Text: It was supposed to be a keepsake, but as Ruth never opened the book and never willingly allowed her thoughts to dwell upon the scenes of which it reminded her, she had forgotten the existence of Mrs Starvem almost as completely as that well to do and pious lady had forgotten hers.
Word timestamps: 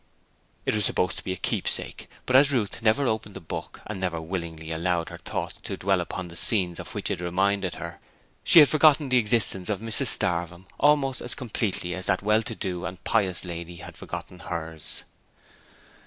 It 0.65 0.73
was 0.73 0.83
supposed 0.83 1.19
to 1.19 1.23
be 1.23 1.31
a 1.31 1.37
keepsake, 1.37 2.09
but 2.25 2.35
as 2.35 2.51
Ruth 2.51 2.81
never 2.81 3.05
opened 3.05 3.35
the 3.35 3.39
book 3.39 3.81
and 3.85 3.99
never 3.99 4.19
willingly 4.19 4.71
allowed 4.71 5.09
her 5.09 5.19
thoughts 5.19 5.61
to 5.61 5.77
dwell 5.77 6.01
upon 6.01 6.27
the 6.27 6.35
scenes 6.35 6.79
of 6.79 6.95
which 6.95 7.11
it 7.11 7.21
reminded 7.21 7.75
her, 7.75 7.99
she 8.43 8.57
had 8.57 8.67
forgotten 8.67 9.09
the 9.09 9.19
existence 9.19 9.69
of 9.69 9.79
Mrs 9.79 10.07
Starvem 10.07 10.65
almost 10.79 11.21
as 11.21 11.35
completely 11.35 11.93
as 11.93 12.07
that 12.07 12.23
well 12.23 12.41
to 12.41 12.55
do 12.55 12.83
and 12.83 13.03
pious 13.03 13.45
lady 13.45 13.75
had 13.75 13.95
forgotten 13.95 14.39
hers. 14.39 15.03